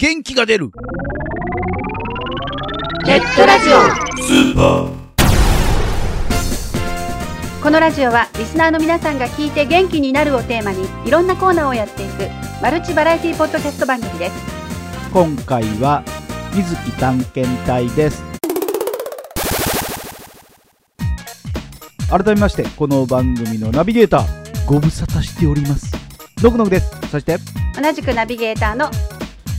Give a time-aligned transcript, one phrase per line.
[0.00, 0.70] 元気が出る。
[3.04, 3.68] ネットラジ
[4.54, 4.90] オ。
[7.60, 12.28] このラジオはリスナーの皆さんが聞いて元気になるをテーマにいろんなコーナーをやっていく
[12.62, 14.34] マルチバラエティポッドキャスト番組です。
[15.12, 16.04] 今回は
[16.54, 18.22] 水木探検隊です。
[22.08, 24.24] 改めましてこの番組のナビゲーター
[24.64, 25.92] ご無沙汰しております。
[26.40, 26.88] のくのくです。
[27.10, 27.38] そして
[27.74, 28.88] 同じくナビゲーターの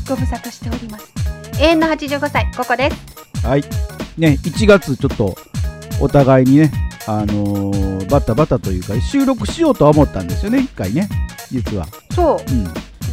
[0.09, 1.13] ご無沙汰しております。
[1.61, 3.45] 永遠の85歳ここです。
[3.45, 3.63] はい。
[4.17, 5.35] ね1月ちょっと
[6.01, 6.71] お互いにね
[7.07, 11.07] あのーバタバタというか収録しようとは思ったんですよね一回ね
[11.51, 11.85] 実は。
[12.11, 12.51] そう。
[12.51, 12.67] うん。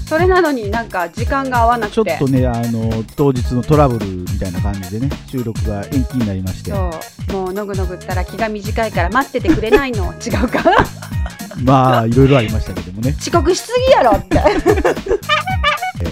[0.08, 1.94] それなのになんか時間が合わなくて。
[1.96, 6.70] ちょっとねあのー当日のトラブルみたいな感じでね収録が延期になりまして。
[6.70, 6.90] そ
[7.28, 7.32] う。
[7.32, 10.14] もうのぐのぐったら気が短いから待っててくれないの。
[10.24, 10.62] 違うか？
[11.62, 13.14] まあいろいろありましたけどもね。
[13.20, 14.38] 遅刻しすぎやろって。
[14.38, 15.55] え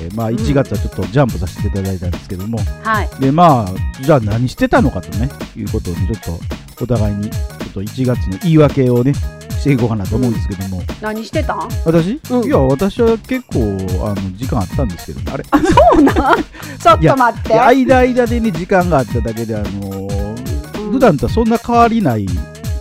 [0.08, 3.08] ーまあ、1月はちょっとジャンプさせていただいたんですけども、はい。
[3.20, 6.38] でまあじゃあ何してたのかとねいうことをねちょっ
[6.77, 11.69] とお互いにちょっと1月の言い訳をねしていこうかなと思うんですけども、何してたん？
[11.86, 12.44] 私、うん。
[12.44, 13.60] いや私は結構
[14.06, 15.44] あの時間あったんですけどねあれ？
[15.44, 16.12] そうな？
[16.34, 17.48] んちょっと待って。
[17.48, 20.92] いや間間でね時間があっただけであのーうん。
[20.92, 22.27] 普段とはそんな変わりない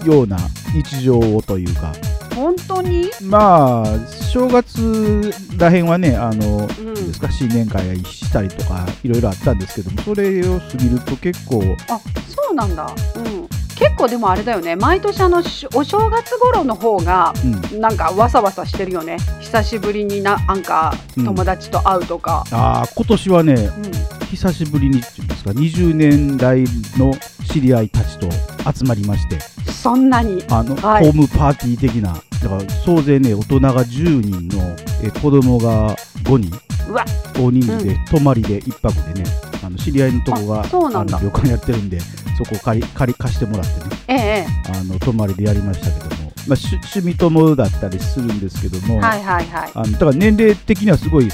[0.06, 0.38] ような
[0.74, 1.94] 日常をというか
[2.36, 3.10] 本当に？
[3.22, 4.00] まあ
[4.32, 6.94] 正月らへんはねあのうん。
[6.94, 12.88] ですか新年会したりとかいろいろあったんですけどもそれを過ぎると結構あそうなんだ。
[13.16, 13.48] うん
[13.84, 14.78] 結構でもあれだよね。
[14.78, 17.34] 毎年あのしお正月頃の方が
[17.72, 17.82] うん。
[17.82, 19.18] なんかわさわさしてるよね。
[19.42, 21.26] 久しぶりにななんかうん。
[21.26, 23.92] 友達と会うとか、ああ今年はねうん。
[24.28, 26.64] 久しぶりにっていうんですか？20年来
[26.98, 27.14] の
[27.52, 28.30] 知り合いたちと
[28.74, 29.38] 集まりまして。
[29.70, 30.42] そんなに。
[30.50, 31.04] あの、はい。
[31.04, 32.14] ホームパーティー的な。
[32.14, 36.58] だから総勢ね大人が10人のえ子供が5人。
[36.90, 37.04] うわ。
[37.36, 42.00] 大人数で、泊まりで1泊でねあの知り合いのとこがあそうなんだあの旅館やってるんで
[42.38, 43.96] そこ借り借り貸してもらってね。
[44.08, 49.72] ええあの泊まりでやりましたけども、まあ、趣趣味友だったりするんですけども、はいはいはい。
[49.74, 51.30] あのだから年齢的にはすごい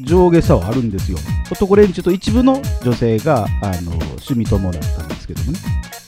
[0.00, 1.18] 上下差はあるんですよ。
[1.50, 5.58] 男連中と一部の女性があの趣味友だったんですけどもね。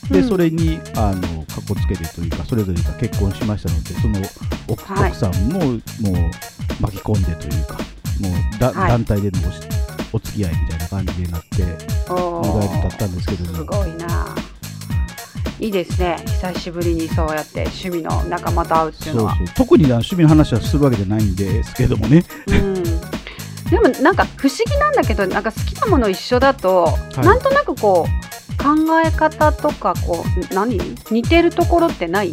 [0.09, 0.27] で、うん。
[0.27, 4.19] それにあのかっこつけてというかそれぞれが結婚しましたのでその
[4.67, 5.09] 奥,、はい。
[5.09, 5.75] 奥さんももう
[6.79, 7.77] 巻き込んでというか
[8.19, 8.89] もうだ、はい。
[8.89, 9.59] 団体でのおし
[10.13, 11.63] お付き合いみたいな感じになって
[12.09, 14.35] お意外とー経ったんですけどもすごいな。
[15.59, 16.17] いいですね。
[16.25, 19.35] 久しぶりにそうやって趣味の仲間と会うっていうのは。
[19.35, 19.55] そうそう。
[19.55, 22.25] 特に趣味の話はするわけじゃないんですけどもね。
[22.47, 22.83] うん。
[22.83, 27.19] でもなんか不思議なんだけどなんか好きなもの一緒だと、い。
[27.19, 28.69] なんとなくこう考
[29.05, 30.79] え方とかこう何？
[31.11, 32.31] 似てるところってない？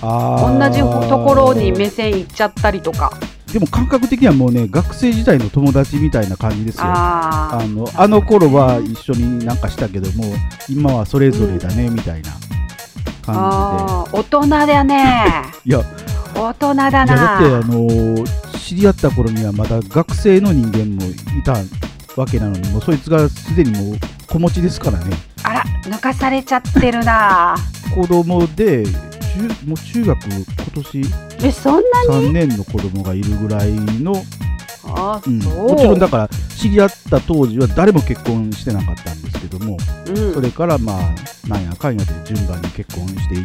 [0.00, 3.12] あ同ーじところに目線いっちゃったりとか
[3.56, 6.82] でも感覚的にはもうね学生時代の友達みたいな感じですよ。
[6.84, 10.24] あのあの頃は一緒になんかしたけども
[10.68, 12.32] 今はそれぞれだねみたいな
[13.22, 15.24] 感あー大人だね。
[15.64, 15.84] じ でいや。
[16.34, 18.24] 大人だいやだなってあの
[18.58, 21.54] 知り合った頃にはまだ学生の人間もいた
[22.14, 25.16] わけなのにもうそいつがすでにもう子持ちですからね。
[25.44, 27.56] あら抜かされちゃってるな。
[27.94, 28.84] 子供で
[29.36, 31.02] 中もう中学今年。
[31.44, 34.24] えそんな3年の子供がいるぐらいの。
[34.88, 39.76] あうん、そう、もちろんだから知り合った当時は誰も結婚してなかったんですけども、
[40.08, 40.34] うん。
[40.34, 43.44] それからまあなんやかんやで順番に結婚していいっ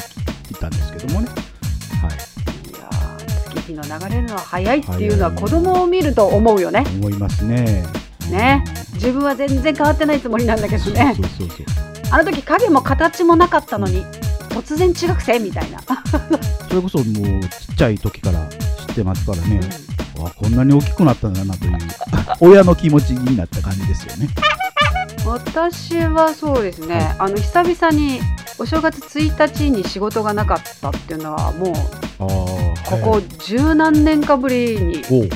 [0.60, 1.28] たんですけどもね。
[1.30, 2.70] はい。
[2.70, 6.84] いやー月日の流れるのは早いっていうのは子供を見ると思うよね。
[7.00, 7.84] 思いますね。
[8.30, 8.64] ね。
[8.94, 11.66] 自分は全然変わってないつもりなんだけうんどねそうそうそう。
[12.12, 14.04] あの時影も形もなかったのに
[14.54, 15.80] 突然中学生みたいな、
[16.68, 18.48] それこそもうちっちゃい時から
[18.88, 19.60] 知ってますからね、
[20.20, 21.78] あこんなに大きくなったんだなという
[22.42, 24.30] 親の気持ちになった感じですよね。
[25.26, 28.20] 私はそうですね、あの久々に
[28.58, 31.74] お正月1日に仕事がなかったっていうのはもう
[32.86, 35.30] ここ十何年かぶりにおう。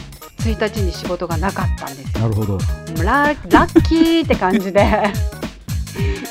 [0.51, 2.21] 1日に仕事がなかったんですよ。
[2.21, 2.59] なるほど。
[3.03, 5.11] ララッキーって感じで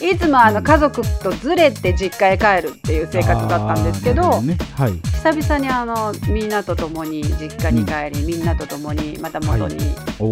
[0.00, 4.58] いつもあの家族とずれて実家へ帰るっていう生活だったんですけどね。
[4.76, 4.92] はい。
[4.92, 9.76] 久々にあのみんなと共に実家に帰り、みんなと共にまた元に、
[10.18, 10.30] おお、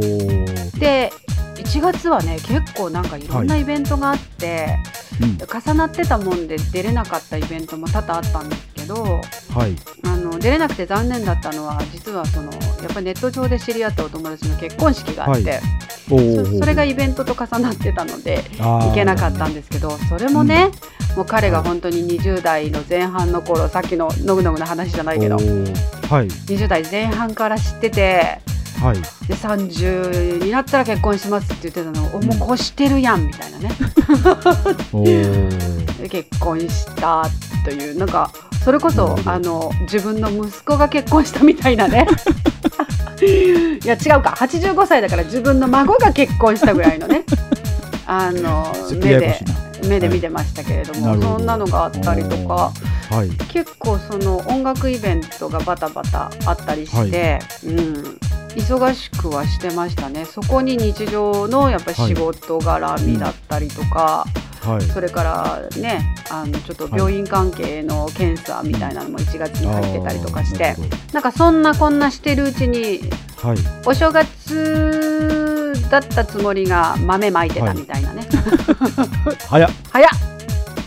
[0.79, 1.11] で
[1.56, 4.76] 1月はね結構なんかいろんなイベントがあって、
[5.20, 9.20] うん、重なってたもんで出れなかったイベントも多々あったんですけど
[9.55, 9.76] はい。
[10.05, 12.58] あの出れなくて残念だったのは実はそのや
[12.90, 15.61] っぱりネット上で知り合ったお友達の結婚式があって、はい。
[16.08, 20.70] そそれがイベントと重なってたので行けなかったんですけどそれもね、
[21.17, 25.46] もう彼が本当に20代の前半の頃さっきののぐのぐの話じゃないけどはい。
[25.46, 28.40] 20代前半から知ってて
[28.82, 28.96] はい。
[29.29, 33.70] で30になったら結婚しますって言ってたのを、もう越してるやんみたいなね。
[36.08, 37.25] 結婚した
[37.64, 38.31] というなんか
[38.64, 42.06] それこそあの自分の息子が結婚したみたいなね。
[43.22, 44.34] いや違うか。
[44.36, 47.24] 85歳だから自分の孫が結婚したぐらいのね。
[48.06, 49.40] あの目で
[49.88, 51.38] 目で見てましたけれども、なるほど。
[51.38, 52.72] そんなのがあったりとか
[53.10, 53.30] はい。
[53.48, 58.18] 結構その音楽イベントがバタバタあったりして、うん、
[58.54, 60.24] 忙しくはしてましたね。
[60.24, 64.41] そこに日常のやっぱり仕事絡みだったりとか、はい
[64.92, 70.76] それからねあのちょっと病院関係の検査みたいなのも1月に入ってたりとかして、
[71.12, 73.00] なんかそんなこんなしてるうちに
[73.42, 73.56] はい。
[73.84, 78.26] お正月だったつもりが豆まいてたみたいなね、
[79.48, 79.70] 早っ。
[79.90, 80.10] 早っ。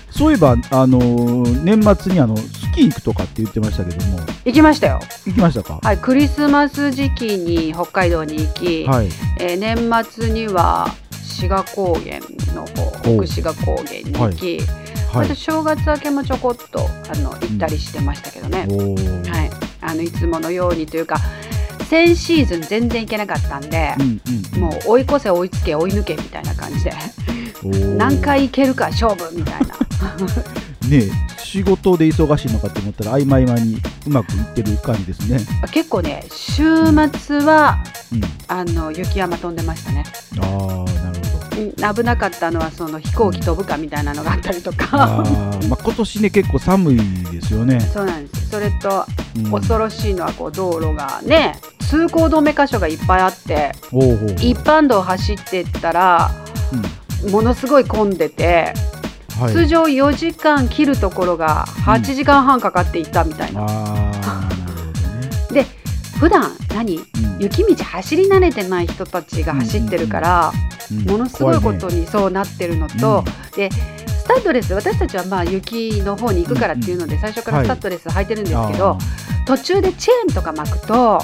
[0.10, 2.44] そういえばあのー年末にあのス
[2.74, 4.20] キー行くとかって言ってましたけども。
[4.46, 5.00] 行きましたよ。
[5.26, 5.80] 行きましたか？
[5.84, 9.10] はいクリスマス時期に北海道に行き、はい。
[9.40, 10.96] えー年末には
[11.36, 12.20] 志賀高原
[12.54, 14.60] の方奥志賀高原に行き、
[15.14, 15.36] はい。
[15.36, 18.62] 正月明けもちょこっとあの行ったりしてましたけどね、
[19.30, 19.52] はい、
[19.82, 21.18] あのいつものようにというか
[21.90, 24.22] 先シーズン全然行けなかったんでう、ん
[24.56, 26.92] うんもう追い越せ追いつけ追い抜けみたいな感じで。
[27.98, 29.76] 何回行けるか勝負みたいな
[30.90, 33.78] ねえ仕事で忙しいのかと思ったら合間合間に
[34.08, 35.40] うまくいってる感じですね。
[35.72, 36.64] 結構ね週
[37.14, 38.22] 末はうん。
[38.48, 40.04] あの雪山飛んでましたね。
[40.40, 41.62] ああなるほど。
[41.62, 46.98] うん危なかったのはその飛行機飛ぶかみたいなのがあったりとあかーまあ今年ね結構寒い
[47.32, 48.50] ですよね、そうなんです。
[48.50, 49.06] それと
[49.38, 54.32] うん、恐ろしいのはこう道路がね通行止め箇所がいっぱいあっておうほうほう。
[54.34, 56.32] 一般道を走ってったら
[57.32, 58.95] ものすごい混んでて、うん
[59.40, 65.66] はい、通常4時間切るところが8時間半かかっていたみたいな、ああなるほどね、
[66.20, 66.98] 普段何？
[66.98, 67.04] うん。
[67.40, 70.66] 雪道走り慣れてない人たちが走ってるから、うん
[71.06, 73.24] ものすごいこと怖にそうなってるのと、
[73.56, 73.70] で
[74.26, 78.98] スタッドレス私たちはまあ雪の方に行くからっていうので最初からスタッドレス履いてるんですけど、
[79.46, 81.20] 途中でチェーンとか巻くと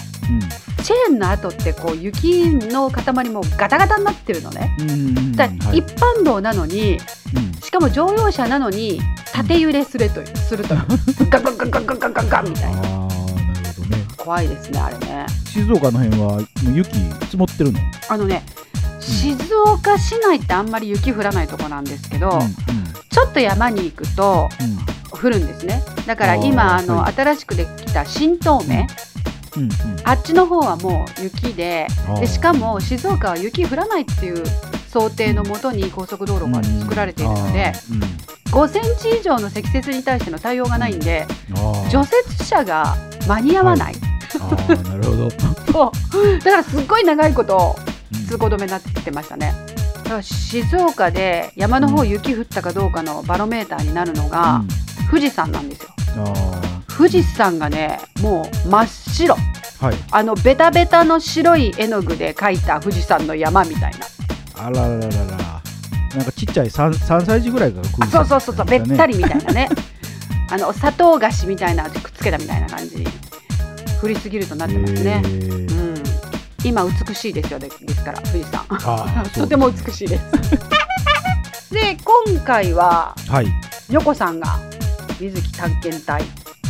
[0.83, 4.77] チェーンの後ってこう雪の塊もガタガタになってるのね。
[4.79, 5.31] うんうんうん。
[5.31, 6.99] だ一般道なのに
[7.35, 7.53] うん。
[7.59, 8.99] しかも乗用車なのに
[9.33, 10.81] 縦揺れするというするという。
[11.31, 12.81] ガンガンガンガンガンガンガンガンみたいな。
[14.15, 15.25] 怖いですねあれね。
[15.45, 16.39] 静岡の辺は
[16.71, 16.91] 雪
[17.25, 17.79] 積もってるの？
[18.09, 18.43] あのね
[18.99, 22.80] 静岡市内ってあんまり雪降らないとこなんですけど、うんうん
[23.11, 24.49] ちょっと山に行くと
[25.11, 25.83] 降るんですね。
[26.07, 28.87] だから今あの、新しくできた新東名、
[29.57, 29.69] うんうん。
[30.03, 31.87] あっちの方はもう雪で
[32.19, 34.43] でしかも静岡は雪降らないっていう
[34.89, 37.99] 想定のもとに高速道路が作られているので、うん。
[38.51, 41.25] 5センチ以上の積雪に対しての対応がないんで、
[41.89, 42.95] 除雪車が
[43.27, 43.95] 間に合わない、
[44.39, 45.29] あーなるほど、
[45.71, 46.39] そう。
[46.39, 47.75] だからすっごい長いこと
[48.13, 48.25] うん。
[48.27, 49.53] 通行止めになってましたね。
[49.75, 49.80] だ
[50.11, 54.67] から静岡で山の方雪降ったかどうかのバロメーターになるのがうん。
[55.09, 55.89] 富士山なんですよ。
[56.17, 59.35] あ富士山がねもう真っ白。
[59.35, 59.95] ーはい。
[60.11, 64.65] あのベタベタの白い絵の具で描いた富士山の山みたいな。
[64.65, 65.61] あららららら。
[66.15, 69.69] なんかちっちゃい 3, 3歳児ぐらいが食あそうそうそうそうべったりみたいなね。
[70.51, 72.97] あの砂糖菓子みたいなのくっつけたみたいな感じ。
[72.97, 73.07] に
[74.01, 75.90] 降りすぎるとなってますね、うん、
[76.63, 80.23] 今美しいですよでですから富士山あ とても美しいです。
[81.73, 83.47] で今回ははい。
[83.89, 84.59] 横さんが
[85.19, 86.23] 水木探検隊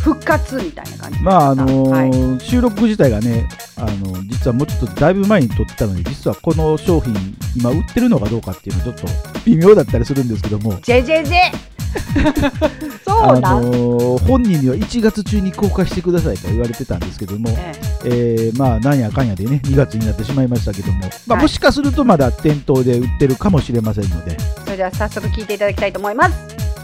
[0.03, 2.41] 復活みたいな感じでまああのーはい。
[2.41, 7.13] 収録自体がねあの実はもうちょっとだいぶ前に撮ってたので実はこの商品
[7.55, 10.73] 今売ってるのかどうかっていうのはちょっと微妙だったりするんですけども。
[10.75, 11.51] JJJ
[13.05, 18.51] そあうなん、のー本人には1月中に公開してくださいと言われてたんですけども、ええ。
[18.53, 24.37] ーまあなんやかんやでね2月になってしまいましたけども、まあ、はいもしかするとまだ店頭で売ってるかもしれませんので。
[24.39, 26.35] えそれでは早速聞いていただきたいと思います。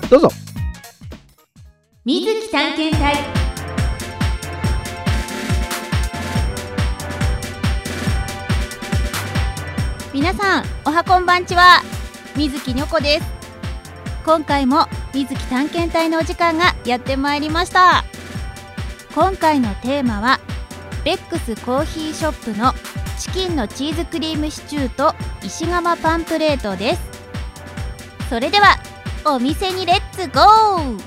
[0.09, 0.29] どうぞ。
[2.05, 3.15] 水木探検隊。
[10.13, 11.81] 皆さんおはこんばんちは。
[12.35, 13.36] 水木にょこです
[14.27, 18.03] 今回も水木探検隊のお時間がやってまいりました。
[19.15, 20.41] 今回のテーマは
[21.05, 22.73] ベックスコーヒーショップの
[23.17, 27.01] チキンのチーズクリームシチューと石窯パンプレートです。
[28.29, 28.75] それでは
[29.23, 30.99] お店にレッツゴー！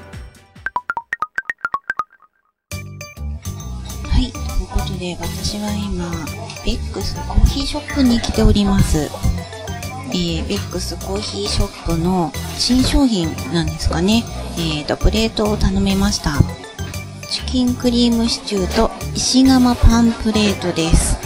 [4.09, 6.11] はい、ということで私は今、
[6.65, 9.11] ベックスコーヒーショップに来ております。
[10.13, 14.25] えー、ベックスコーヒーショップの新商品なんですかね。
[14.57, 16.33] えーと、プレートを頼めました。
[17.31, 21.17] チキンクリームシチューと石窯パンプレートです。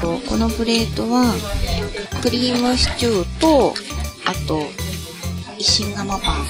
[0.00, 1.32] このプレートは、
[2.22, 3.74] クリームシチューと、
[4.24, 4.62] あと、
[5.58, 6.46] 石窯パン。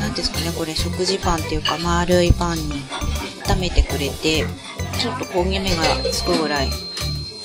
[0.00, 2.82] なんですかね、これ食事パンっていうか丸いパンに
[3.44, 4.46] 炒めてくれて、
[4.98, 6.70] ちょっと焦げ目がつくぐらい、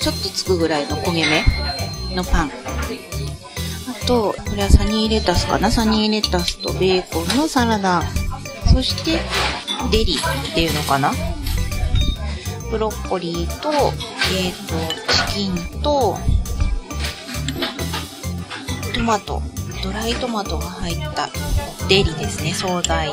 [0.00, 1.44] ちょっとつくぐらいの焦げ目
[2.16, 2.67] のパン。
[4.08, 5.70] と、これはサニーレタスかな？
[5.70, 8.02] サニーレタスとベーコンのサラダ。
[8.72, 9.20] そして、
[9.92, 11.12] デリっていうのかな？
[12.70, 13.70] ブロッコリーと、
[14.34, 14.74] えっ、ー、と、
[15.28, 16.16] チキンと、
[18.94, 19.42] トマト、
[19.82, 21.28] ドライトマトが入った
[21.88, 23.12] デリですね、惣菜。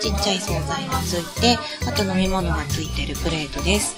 [0.00, 3.96] ちっちゃい惣菜がついて、あと飲み物がついてるプレートです。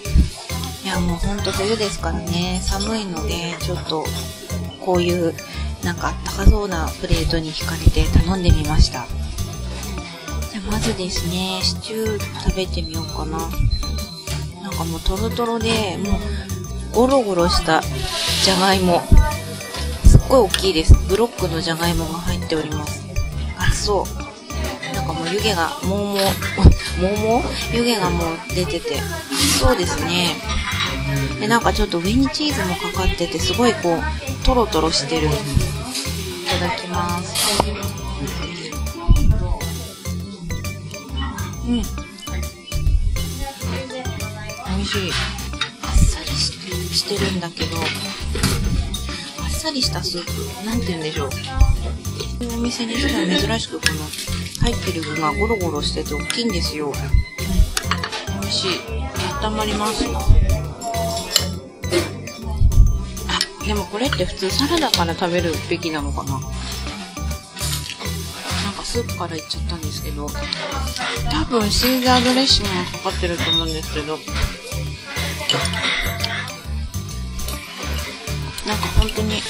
[0.85, 4.05] いや、もうほんと冬ですからね、寒いので、ちょっと、
[4.85, 5.35] こういう、
[5.83, 9.07] なんかあったかそうなプレートに惹かれて頼んでみました。
[10.51, 13.39] じゃあまずですね、シチュー食べてみようかな。
[14.63, 17.83] なんかもうトロトロで、もう、ゴロゴロした
[18.45, 19.03] じゃがいも。
[20.05, 20.95] すっごい大きいです。
[21.09, 23.03] ブロックのじゃがいもが入っております。
[23.59, 24.95] あ、そう。
[24.95, 26.17] なんかもう湯気が、もうもう、
[27.03, 27.77] もうもう？
[27.77, 29.01] 湯気がもう出てて。
[29.59, 30.37] そうですね。
[31.41, 35.29] で、なんかちょっと上にチーズもかかってて、すごいこう、トロトロしてる。
[36.63, 37.35] いただきます。
[41.67, 41.75] うん。
[41.75, 41.81] 美
[44.81, 45.11] 味しい。
[45.83, 47.81] あっさりしてるんだけど、あ
[49.47, 50.31] っさりしたスープ、
[50.65, 51.31] なんて言うんでしょう。
[52.55, 54.05] お店にしては珍しくこの
[54.63, 56.87] 入ってる具がゴロゴロしてて大きいんですよ。
[56.87, 56.93] うん、
[58.41, 58.81] 美味しい。
[59.45, 60.05] 温まります。
[63.67, 66.33] でもこれって普通サラダから食べるべきなのかな？
[66.33, 66.51] なんか
[68.83, 74.19] スープからいっちゃったんですけど、多分シーザードレッシングがかかってると思うんですけど、
[78.67, 79.41] なんか本当に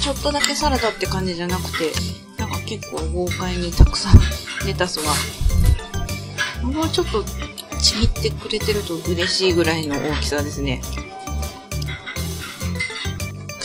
[0.00, 1.92] ちょっとだけサラダって感じじゃなくて、
[2.38, 4.20] なんか結構豪快にたくさん
[4.66, 5.14] レタスが、
[6.62, 7.24] もうちょっと
[7.80, 10.82] ちぎってくれてると嬉しいぐらいの大きさですね。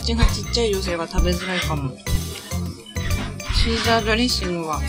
[0.10, 1.96] 口がちっちゃい女性が食べづらいかも。
[3.54, 4.82] シーザードレッシングは、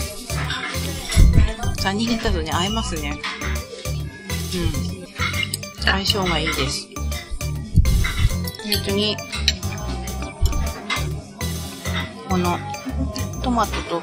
[1.79, 3.19] サニーレタスに合いますね。
[5.77, 5.85] うん。
[5.85, 6.87] 相性がいいです。
[8.63, 9.15] 本当に
[12.27, 12.57] この
[13.43, 13.99] トマトと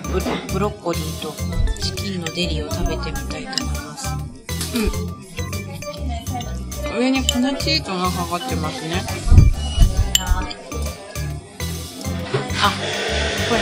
[0.53, 1.35] ブロッコリーと
[1.83, 4.09] チキンのデリを食べてみたいと思います。
[6.95, 6.99] うん。
[7.01, 7.27] 上に粉
[7.59, 9.38] チーズがかかってますね。
[12.61, 12.73] あ、
[13.49, 13.61] これ。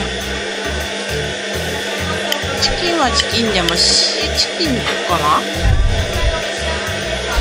[2.60, 4.76] チキンはチキンでもシーチキン
[5.06, 5.40] かな？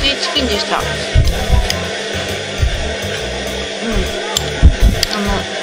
[0.02, 0.84] シーチキンでしたうん
[5.14, 5.56] あの。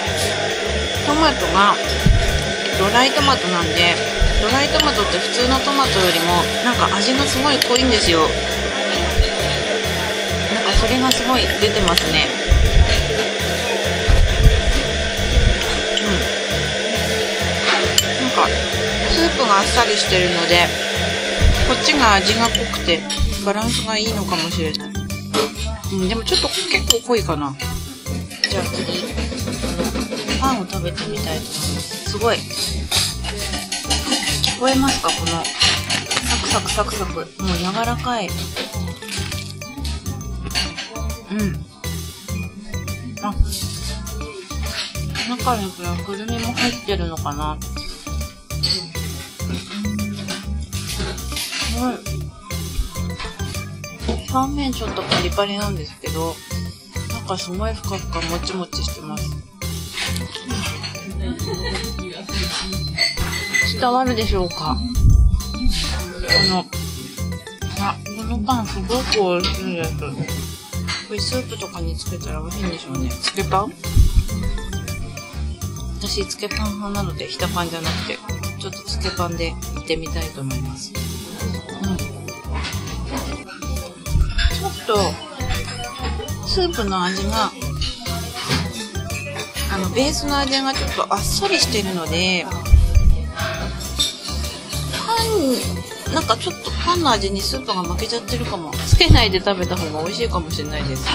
[1.05, 1.75] トマトが
[2.79, 3.95] ドライトマトなんで
[4.41, 8.19] ドライトマトって普通のトマトよりもなんか味がすごい濃いんですよ
[10.53, 12.27] なんかそれがすごい出てますね
[19.43, 20.55] スープがあっさりしてるので
[21.67, 23.01] こっちが味が濃くて
[23.45, 24.89] バランスがいいのかもしれない
[25.93, 26.69] うんでもちょっと結
[27.01, 27.53] 構濃いかな
[28.49, 29.03] じゃあ次
[30.39, 31.47] パンを食べてみたいと思いま
[31.79, 32.11] す。
[32.11, 32.35] すごい。
[32.35, 32.41] 聞
[34.59, 35.07] こえますか？
[35.07, 35.33] この、サ
[36.41, 37.13] クサクサクサク。
[37.13, 38.27] もう柔らかい。
[38.27, 38.31] う
[41.33, 41.65] ん。
[43.21, 43.33] あ、
[45.29, 47.73] 中にこれくるみも入ってるのかなす
[48.81, 48.92] ごい。
[54.33, 56.33] 表面ちょっとパリパリなんですけど、
[57.13, 59.29] なんかすごいふかふかもちもちしてます。
[63.79, 64.75] 伝わるでしょうか？
[64.75, 66.65] この、
[67.79, 69.97] あ、このパンすごく美味しいです。
[69.99, 73.09] これスープとかにつけたら美味しいんでしょうね。
[73.09, 73.73] つけパン？
[75.99, 78.17] 私、つけパン派なので、ひたパンじゃなくて、
[78.59, 80.91] ちょっとつけパンでいってみたいと思います。
[84.85, 84.97] と、
[86.47, 87.51] スープの味が
[89.73, 92.45] あのベースの味がちょっとあっさりしてるので
[95.05, 95.23] パ
[96.11, 98.71] ンなんかちょっとパンの味にスープが負けちゃってるかも。
[98.87, 101.07] つけないで食べた方が美味しいかもしれないです。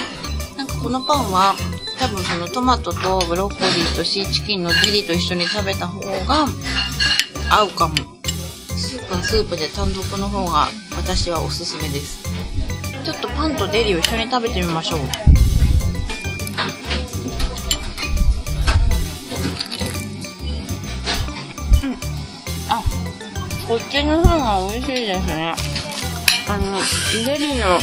[0.56, 1.54] なんかこのパンは
[2.00, 6.48] 多分そのトマトとブロッコリーとシーチキンのデリと一緒に食べた方が
[7.50, 7.94] 合うかも。
[8.76, 12.27] スープはスープで単独の方が私はおすすめです。
[13.08, 15.00] ちょっとパンとデリを一緒に食べてみましょう。
[23.66, 25.54] こっちの方が美味しいですね。
[26.50, 26.78] あの
[27.24, 27.78] デリの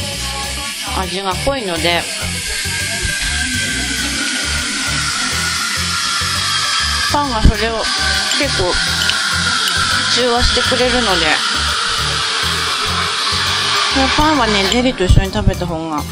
[0.96, 2.02] 味が濃いので。
[7.12, 7.82] パンがそれを
[8.38, 8.72] 結構
[10.14, 11.65] 中和してくれるので。
[13.96, 16.02] のパンはね、ゼリーと一緒に食べた方が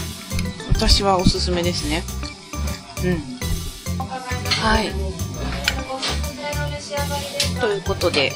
[0.73, 2.03] 私はおすすめですね。
[3.05, 3.21] うん。
[4.63, 4.91] はい。
[7.61, 8.33] ということで、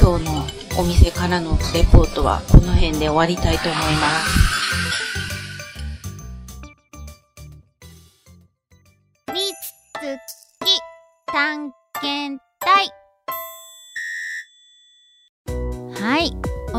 [0.00, 4.41] 今日のお店からのレポートはこの辺で終わりたいと思います。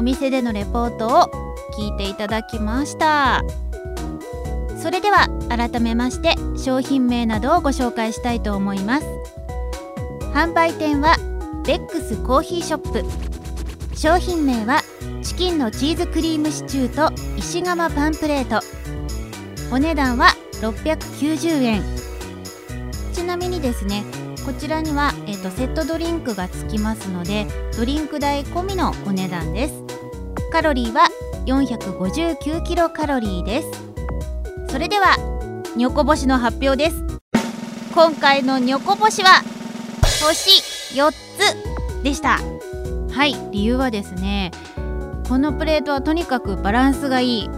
[0.04, 1.32] 店でのレポートを
[1.78, 3.44] 聞いていただきました。
[4.78, 9.08] それでは改めまして商品名などをご紹介したいと思います。
[10.34, 11.16] 販売店は
[11.66, 13.98] ベックスコーヒーショップ。
[13.98, 14.82] 商品名は
[15.22, 18.60] チキンのチーズクリームシチューと石窯パンプレート。
[19.72, 20.28] お値段は
[20.62, 21.84] 690円。
[23.14, 24.04] ちなみにですね
[24.46, 29.83] こちらには、えーと、セットドリンクがつきますのでドリンク代込みのお値段です。
[30.54, 31.08] カロリーは
[31.48, 33.72] 459キロカロリーです。
[34.70, 35.16] それでは
[35.76, 37.04] ニョコ星の発表です。
[37.96, 39.42] 今回のニョコ星は
[40.24, 40.62] 星
[40.96, 42.38] 4つでした。
[43.12, 44.52] はい理由はですね
[45.28, 47.50] このプレートはとにかくバランスがいい。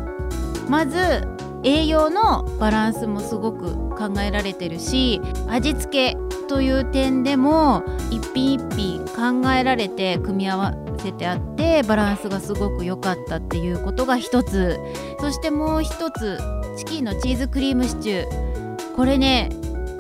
[0.70, 1.28] まず
[1.64, 9.00] 栄養のバランスもすごく考えられてるし味付けという点でも一品一品
[9.42, 14.80] 考えられて組み合わせてあってバランスがすごく良かったっていうことが一つ。
[15.20, 16.40] そしてもう一つ
[16.78, 18.96] チキンのチーズクリームシチュー。
[18.96, 19.50] これね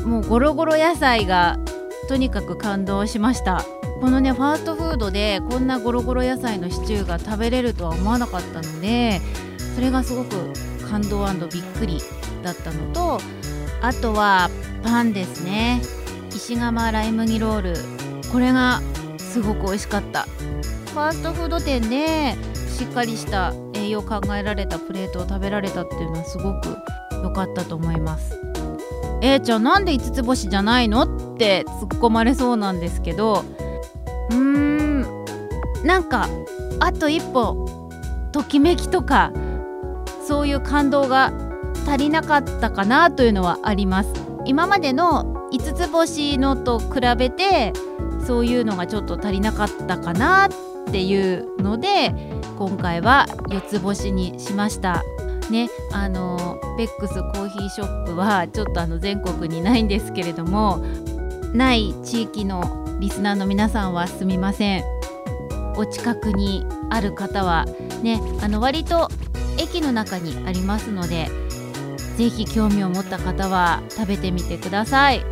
[0.03, 1.57] もうゴロゴロ野菜が
[2.07, 3.63] とにかく感動しました。
[4.01, 9.21] このねファーストフードでこんなゴロゴロ野菜のシチューが食べれるとは思わなかったので
[9.75, 10.53] それがすごく
[10.89, 11.99] 感動びっくり
[12.43, 13.19] だったのと
[13.81, 14.49] あとは
[14.83, 15.81] パンですね。
[16.29, 17.73] 石窯ライ麦ロール。
[18.31, 18.81] これが
[19.17, 20.27] すごく美味しかった。
[20.95, 22.37] ファーストフード店で
[22.69, 26.77] しっかりした栄養考えられたプレートを食べられたっていうのはすごく
[27.21, 28.39] 良かったと思います。
[29.21, 33.43] A ちゃんなんで5つ星じゃないのって突っ込まれそうなんですけど
[34.29, 35.01] うーん
[35.83, 36.29] なんか
[36.79, 37.89] あと一歩
[38.31, 39.33] ときめきとか
[40.25, 41.33] そういう感動が
[41.85, 44.13] 足りなかったかなというのはあります。
[44.45, 47.73] 今までの5つ星のと比べて
[48.25, 50.47] そういうのがちょっと足りなかったかな
[50.87, 52.13] っていうので
[52.57, 55.03] 今回は4つ星にしました。
[55.49, 60.83] ねあのベックスコーヒーショップはちょっとあの全国にないんですけれども
[61.53, 64.83] ない地域のリスナーの皆さんはすみません。
[65.77, 67.65] お近くにある方は
[68.01, 69.09] ねあの割と
[69.57, 71.29] 駅の中にありますので
[72.17, 75.25] ぜひ興味を持った方は食べてみてください。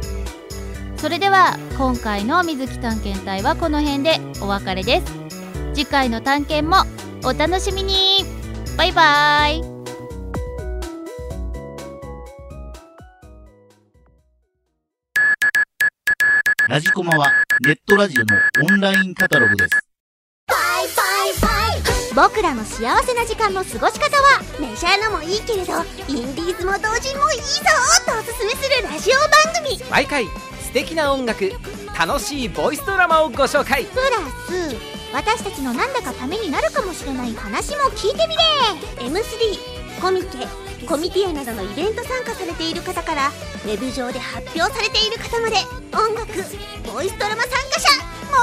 [0.98, 5.23] それでは今回の水木探検隊はこの辺でお別れです。
[5.74, 6.78] 次回の探検も
[7.28, 8.24] お楽しみに。
[8.78, 9.62] バイバイ。
[16.70, 17.32] ラジコマは
[17.66, 18.36] ネットラジオの
[18.72, 19.72] オンラインカタログです。
[22.16, 25.74] 僕らの幸せな時間の過ごし方はメジャーのもいいけれど
[26.08, 27.46] インディーズも同人もいいぞ
[28.06, 29.84] とおすすめするラジオ番組。
[29.90, 30.26] 毎回
[30.62, 31.52] 素敵な音楽
[31.98, 33.86] 楽しいボイスドラマをご紹介。
[33.86, 34.04] プラ
[34.48, 38.42] ス私たちのなんだかためになるかもしれない話も聞いてみれ
[39.10, 40.48] M3 コミケ
[40.88, 45.58] コミティアなどのイベント参加されている方からウェブ上で発表されている方まで
[45.94, 46.34] 音楽
[46.92, 47.90] ボイスドラマ参加者
[48.28, 48.42] 求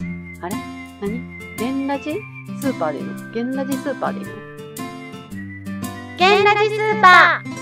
[0.00, 0.46] む。
[0.46, 0.56] あれ？
[1.02, 1.56] 何？
[1.58, 2.18] ゲンラジ
[2.60, 3.30] スーパーでいいの？
[3.30, 4.32] ゲンラジスーパーでいいの？
[6.16, 7.53] ゲンラジスーパー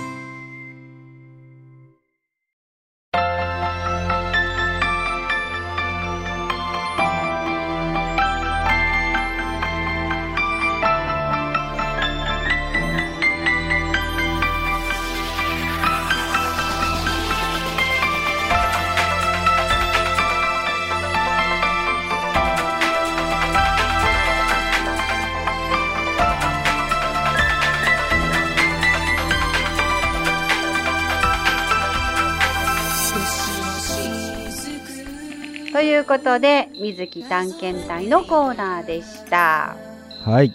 [35.82, 39.76] いうことで、水木探検隊のコーナーでした。
[40.24, 40.52] はい。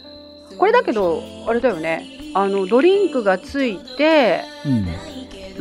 [0.57, 2.05] これだけど、あれだよね。
[2.33, 4.87] あの、ドリンクがついて、うん、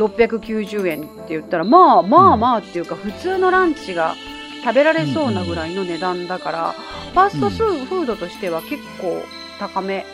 [0.04, 4.14] 690円って言ったら、まあまあまあっていうか、普通のランチが
[4.62, 6.74] 食べられそうなぐらいの値段だから、
[7.12, 9.22] ファーストスーフードとしては結構
[9.58, 10.04] 高め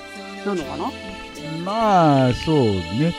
[0.47, 0.91] なのかな、
[1.65, 3.15] まあ、そうね。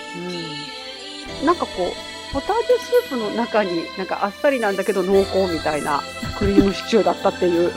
[1.41, 6.01] うん、なんかこうポタージュスープの中になんかあっさりなんだけど濃厚みたいな
[6.37, 7.71] クリームシチューだったっていう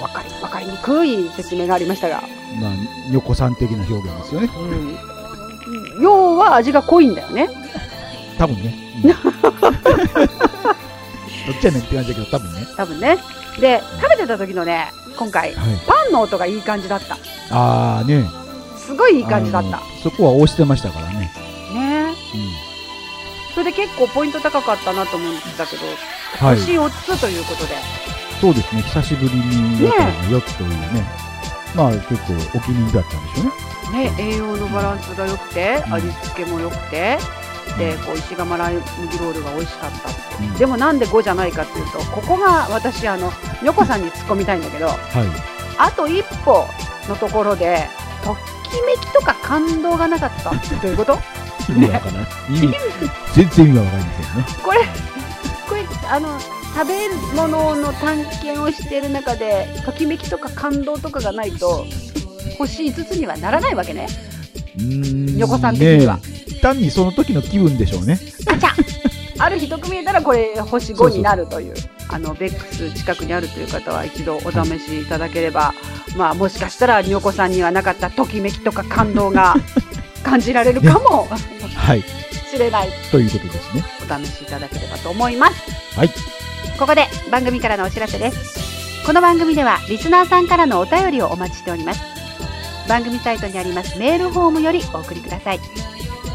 [0.00, 2.22] 分かり分かりにくい説明がありましたが、
[2.58, 2.74] まあ、
[3.12, 4.50] 横さん的な表現ですよね。
[5.96, 7.48] うん、要は味が濃いんだよね
[8.38, 8.74] 多分ね。
[9.04, 9.10] うん
[11.46, 12.66] どっちやねんって感じだけど、多分ね。
[12.76, 13.18] 多分ね
[13.60, 15.78] で食べてた時のね今回はい。
[15.86, 17.18] パンの音がいい感じだった
[17.50, 18.24] ああね。
[18.78, 21.30] すごいいい感じだったそこは押してましたからね。
[21.74, 22.69] ねうん。
[23.54, 25.86] それで結構ポイント高かったなと思うんだけど、
[26.46, 26.56] はい。
[26.56, 27.74] 星4つということで
[28.40, 28.82] そうですね。
[28.82, 31.06] 久しぶりにやったのが4つというね。
[31.74, 34.10] まあ、結構お気に入りだったんでしょうね。
[34.10, 37.18] ね、栄養のバランスが良くて、うん味付けも良くて、
[37.78, 43.30] でこう石窯ライ麦ロールが美味しかったって、うんでもなんで5じゃないかっていうとここが私あの
[43.64, 44.96] 横さんに突っ込みたいんだけどはい。
[45.78, 46.66] あと一歩
[47.08, 47.88] のところで
[48.24, 48.34] と
[48.70, 51.18] きめきとか感動がなかったってどういうこと？
[51.76, 52.26] 意味がわからない。
[52.48, 52.74] 意味、
[53.34, 54.62] 全然意味がわかりませんね。
[54.62, 54.78] これ
[55.68, 56.38] これあの
[56.74, 61.84] 食べ物の探検をしている中でときめきとか感動とかがないと
[62.58, 64.06] 星5つにはならないわけね
[64.76, 65.36] ん。
[65.38, 68.18] 横さん的にはね単にその時の気分でしょうね。
[69.38, 71.74] あ る日得見えたらこれ星5になるという
[72.08, 75.72] あのベックス近くにあるという方は一度お試しいただければ、
[76.16, 79.54] まあもしかしたらにおこさんにはなかったときめきとか感動が
[80.22, 81.26] 感じられるかも。
[81.74, 82.04] はい。
[82.50, 82.88] しれない。
[83.10, 83.84] ということですね。
[84.00, 85.98] お試しいただければと思います。
[85.98, 86.08] はい。
[86.78, 89.06] ここで番組からのお知らせです。
[89.06, 92.00] この番組ではリスナーさんからのお便りをお待ちしております。
[92.88, 93.98] 番組サイトにあります。
[93.98, 95.60] メールフォームよりお送りください。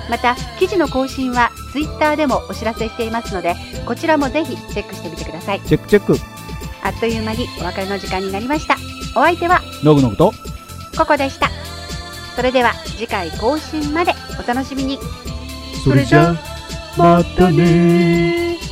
[0.09, 3.55] また記事の更新はツイッターでもお知らせしていますので
[3.87, 5.61] こちらもぜひチェックしてみてください。
[5.61, 6.15] チェックチェック。
[6.83, 8.75] あっという間にお別れの時間になりました。
[9.15, 10.31] お相手はのぐのぐと、
[10.97, 11.49] ココでした
[12.35, 14.99] それでは次回更新までお楽しみに
[15.83, 16.35] それじゃ、
[16.97, 18.64] またねー。